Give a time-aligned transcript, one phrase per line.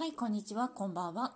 [0.00, 1.34] はい、こんにちは、こんばんは。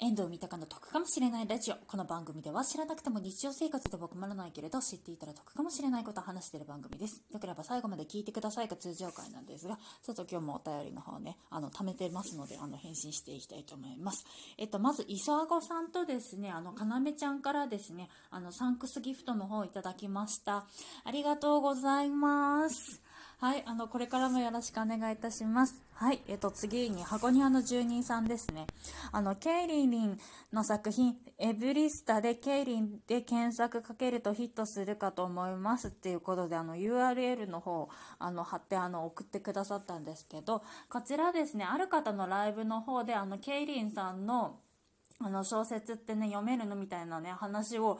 [0.00, 1.76] 遠藤三鷹の得かもしれないラジオ。
[1.86, 7.22] この番組では知らなくても日常生活でも困らないけれど知っていたら得かもしれないことを話している番組です。
[7.32, 14.26] よければ最後まで聞いてくださいが通常回なんですが、ちょっと今日もお便りの方ね、あの、貯めてますので、あの、返信していきたいと思います。
[14.58, 20.66] えっと、まず、磯あごさんとですね、あの、かなめちゃんからですね、あの、サンクスギフトの方をいただきました。
[21.04, 23.00] ありがとうございます。
[23.42, 25.82] はい、あの、これからもよろしくお願いいたします。
[25.94, 28.68] はい、えっと、次に、箱庭の住人さんですね。
[29.10, 30.18] あの、ケイリンリン
[30.52, 37.88] の作品、エブリスタでケイリンで検索かけるとヒットするかと思いますっていうことで、あの、URL の方、
[38.20, 44.60] あの、貼って、あの、送ってくださったんですけど、こちらですね、ある方のライブの方で、あの、ケイリンさんの、
[45.18, 47.98] あの、小説ってね、読めるのみたいなね、話を、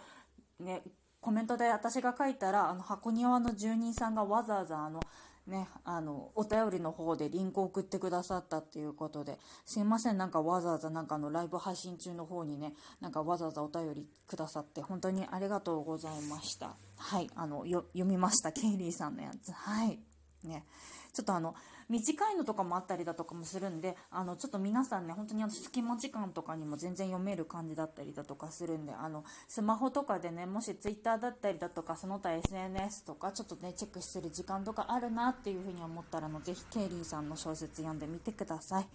[0.61, 0.83] ね、
[1.21, 5.01] コメントで私が書いたら、あの、箱庭の住人さんがわざわざ、あの、
[5.47, 16.77] ね、あの、お便りの方でリンクを送ってくださったっていうことで、すいません、なんかわざわざなんかの、ライブ配信中の方にね、なんかわざわざお便りくださって、本当にありがとうございました。
[16.97, 19.51] はい、あの、よ、読みました、ケイリーさんのやつ。
[19.51, 19.99] はい。
[20.45, 20.65] ね。
[21.13, 21.55] ちょっとあの、
[21.89, 38.87] 短いのとかもあったりだとかもするんで、あの、ちょっと皆さんね、本当にあの、隙間時間とかにも全然読める感じだったりだとかするんで、あの、スマホとかでね、もし Twitter だったりだとか、その他 SNS とか、ちょっとね、チェックしてる時間とかあるなっていうふうに思ったら、あの、ぜひ、ケイリーさんの小説読んでみてください。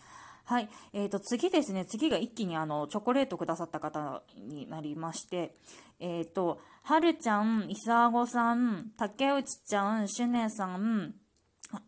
[0.45, 0.69] はい。
[0.93, 1.85] えーと、次ですね。
[1.85, 5.53] 次が一気にあの、チョコレートくださった方になりまして、
[5.99, 11.15] えーと、はるちゃん、いさあごさん、竹内ちゃん、しゅねさん、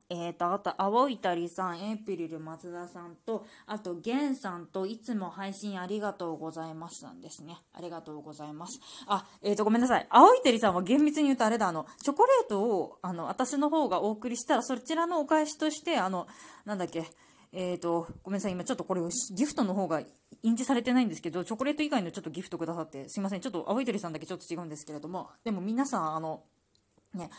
[0.09, 7.57] えーと、あと、青いたりさん、エイプリル松田さんと、あと、ゲンさんと、いつも配信ありがとうございますなんですね。
[7.73, 8.79] ありがとうございます。
[9.07, 10.07] あ、えーと、ごめんなさい。
[10.09, 16.27] 青いたりさんは厳密に言うとあれだ、あの、チョコレートを、あの、私の方がお送りしたら、そちらのお返しとして、あの、
[16.65, 17.05] なんだっけ、
[17.51, 18.51] えーと、ごめんなさい。
[18.51, 20.01] 今ちょっとこれ、ギフトの方が
[20.43, 23.41] 印字されてないんですけど、チョコレート以外のちょっとギフトくださって、すいません。
[23.41, 26.43] ちょっと青い鳥さんだけちょっと違うんですけれども、でも皆さん、あの、
[27.13, 27.29] ね、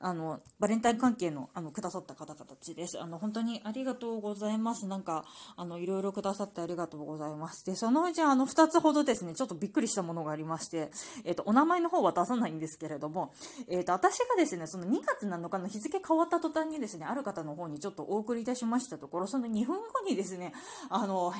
[0.00, 3.00] あの、バレンタイン関係の、あの、くださった方々たちです。
[3.00, 4.86] あの、本当にありがとうございます。
[4.86, 5.24] なんか、
[5.56, 7.64] あの、いろいろくださってありがとうございます。
[7.64, 10.90] で、そのうち、あの、二つほどですね、ちょっとびっくりしたものがありまして、
[11.24, 13.32] えっ、と、お名前の方は出さないんですけれども、
[13.68, 20.52] えっ、と、私がですね、その2月7日の日付変わった途端にですね、ある方の方にちょっとお送りいたしましたところ、その2分後にですね、
[20.90, 21.32] あの、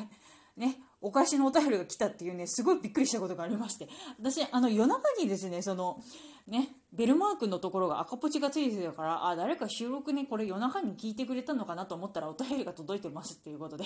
[0.57, 3.89] ね、お返しのお便りが来たっていうね、すごいびっくりしたことがありまして、
[4.21, 6.01] 私、あの、夜中にですね、その、
[6.47, 13.85] ね、ベルマークのところが赤ポチがついてたから、あ、誰か収録ね、これ夜中に聞いてくれたのかなと思ったらお便りが届いてますっていうことで、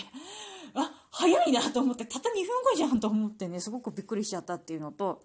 [0.74, 5.22] あ、早いなと思って、たった2分後じゃんと思ってね、すごくびっくりしちゃったっていうのと、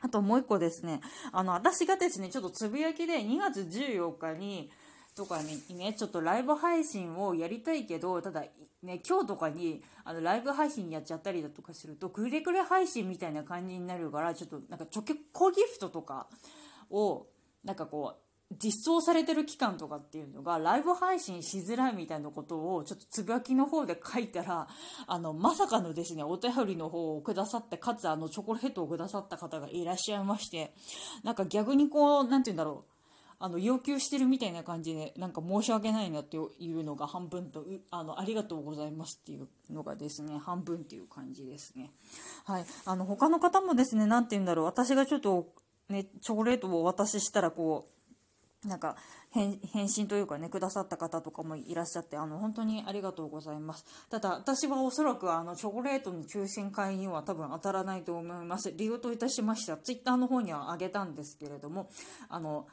[0.00, 1.00] あともう一個ですね、
[1.32, 4.70] あの、私がですね、ちょっとつぶやきで2月14日に、
[5.14, 8.42] とかにね、ちょっとライブ配信をやりたいけど、ただ、
[8.82, 16.26] ね、今日とかに、あの、ライブ配信やっちゃったりだとかすると、くれくれ配信みたいな感じになるから、ちょっと、なんか、チョコギフトとか
[16.90, 17.26] を、
[17.64, 18.24] なんかこう、
[18.62, 24.68] 実装されてる期間とかっていうのが、ライブ配信しづらいみたいなことを、ちょっとつぶやきの方で書いたら、
[25.06, 30.74] あの、まさかのですね、お便りの方をくださって、かつ、あの、チョコレートをくださった方がいらっしゃいまして、
[31.22, 32.93] なんか逆にこう、なんて言うんだろう、
[33.38, 41.90] あの、要求してるみたいな感じで、なんか申し訳ないなっていうのが半分と、あの、ありがとうございますっていうのがですね、半分っていう感じですね。
[42.44, 42.66] はい。
[42.84, 45.48] あの、他の方もですね、なんて言うんだろう、私がちょっと、
[45.88, 47.94] ね、チョコレートをお渡ししたら、こう、
[48.68, 48.96] なんか
[49.30, 53.84] 返、返信というかね、くださった方とかもいらっしゃって、あの、本当にありがとうございます。
[54.08, 58.72] ただ、私はおそらく、あの、チョコレートの抽選会には多分当たらないと思います。
[58.72, 61.90] 理由といたしましては、ツイッターの方にはあげたんですけれども、
[62.28, 62.66] あの、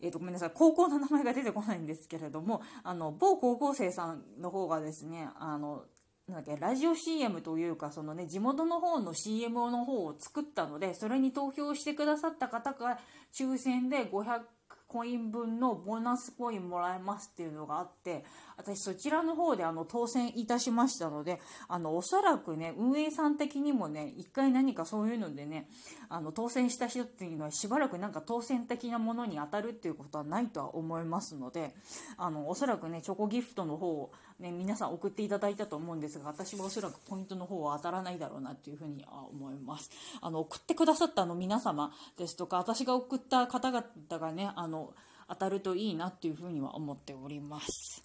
[0.00, 0.50] えー、とごめんなさい。
[0.54, 5.84] 高校の名前が出てこないんですけれどもあの某高校生さんの方がですねあの
[6.28, 12.98] なんだっけラジオ CM というかその、ね、地元の方の CM の方を作ったのでそれに投票してくださった方が
[13.32, 14.40] 抽選で500
[14.88, 18.24] コイン分のボーナスコインもらえますっていうのがあって
[18.56, 25.68] 私そちらの方であの当選いたしましたのであのおそらくね運営さん的にもね一回何かそういうのでね
[26.08, 31.74] あの当選した人っていうのはしばらくなんか当選的なものに当たるっていうことはないとは思いますので
[32.16, 39.90] あのおそらくねチョコギフトの方をね皆さん送っていただいたと思うんですが私はおそらくポイントの方は当たらないだろうなっていうふうに思います。
[40.20, 44.94] あの送ってくださったあの皆様ですとか私が送った方々がねあのの
[45.28, 48.02] 当たるといいなっていうふうには思っております。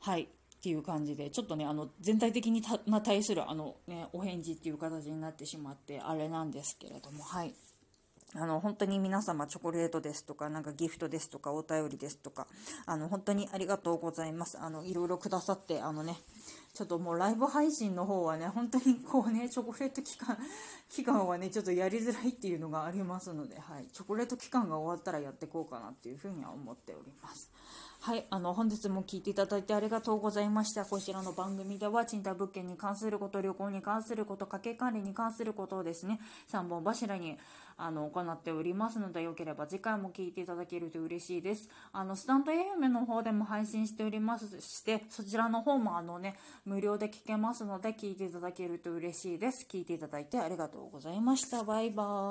[0.00, 0.22] はい。
[0.22, 0.26] っ
[0.64, 7.54] ていう感じで、ちょっとね、あの、全体的にたな対する、あの、ね、お返事っていう形になってしまって、あれなんですけれども、はい。
[8.36, 12.46] あの、本当に皆様、チョコレートですとか、なんかギフトですとか、お便りですとか、
[12.86, 14.58] あの、本当にありがとうございます。
[14.58, 16.16] あの、いろいろくださって、あのね、
[16.74, 20.36] ちょっともうライブ配信の方はね、本当にこうね、チョコレート期間、
[20.90, 23.86] 期間はね、ちょっとやりづらいっていうのがありますので、はい。
[23.92, 27.48] チョコレート期間が終わったらやっていこうかなっていうふうには思っております。
[28.04, 30.84] はい、あの、本日も聞いていただいてありがとうございました。
[30.84, 37.38] こちらの番組では、賃貸物件に関すること、旅行に関すること、家計管理に関することをですね、3本柱に、
[37.78, 41.70] あの、行っておりますので、よければ次回も聞いていただけると嬉しいです。
[41.92, 49.66] あの、スタンド FM の方でも配信しておりますして、そちらの方もあのね、無料で聞けますので、聞いていただけると嬉しいです。
[49.70, 51.62] 聞いていただいてありがとうございました。
[51.62, 52.24] バイバーイ。